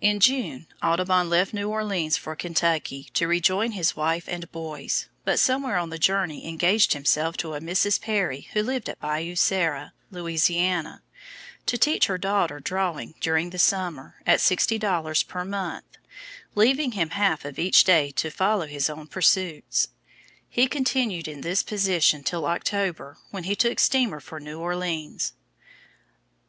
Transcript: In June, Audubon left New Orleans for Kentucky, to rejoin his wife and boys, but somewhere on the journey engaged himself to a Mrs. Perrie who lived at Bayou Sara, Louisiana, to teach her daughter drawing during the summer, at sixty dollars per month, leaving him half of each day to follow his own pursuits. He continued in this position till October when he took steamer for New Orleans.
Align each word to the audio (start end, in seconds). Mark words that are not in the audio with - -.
In 0.00 0.18
June, 0.18 0.66
Audubon 0.82 1.30
left 1.30 1.54
New 1.54 1.68
Orleans 1.70 2.16
for 2.16 2.34
Kentucky, 2.34 3.08
to 3.14 3.28
rejoin 3.28 3.70
his 3.70 3.94
wife 3.94 4.24
and 4.26 4.50
boys, 4.50 5.08
but 5.24 5.38
somewhere 5.38 5.76
on 5.76 5.90
the 5.90 5.96
journey 6.00 6.48
engaged 6.48 6.92
himself 6.92 7.36
to 7.36 7.54
a 7.54 7.60
Mrs. 7.60 8.00
Perrie 8.00 8.48
who 8.52 8.64
lived 8.64 8.88
at 8.88 8.98
Bayou 8.98 9.36
Sara, 9.36 9.92
Louisiana, 10.10 11.02
to 11.66 11.78
teach 11.78 12.06
her 12.06 12.18
daughter 12.18 12.58
drawing 12.58 13.14
during 13.20 13.50
the 13.50 13.58
summer, 13.60 14.16
at 14.26 14.40
sixty 14.40 14.76
dollars 14.76 15.22
per 15.22 15.44
month, 15.44 15.98
leaving 16.56 16.90
him 16.90 17.10
half 17.10 17.44
of 17.44 17.56
each 17.56 17.84
day 17.84 18.10
to 18.10 18.30
follow 18.32 18.66
his 18.66 18.90
own 18.90 19.06
pursuits. 19.06 19.86
He 20.48 20.66
continued 20.66 21.28
in 21.28 21.42
this 21.42 21.62
position 21.62 22.24
till 22.24 22.46
October 22.46 23.18
when 23.30 23.44
he 23.44 23.54
took 23.54 23.78
steamer 23.78 24.18
for 24.18 24.40
New 24.40 24.58
Orleans. 24.58 25.32